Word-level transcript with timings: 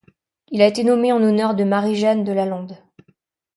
Il 0.49 0.63
a 0.63 0.65
été 0.65 0.83
nommé 0.83 1.11
en 1.11 1.21
honneur 1.21 1.53
de 1.53 1.63
Marie-Jeanne 1.63 2.23
de 2.23 2.31
Lalande. 2.31 2.75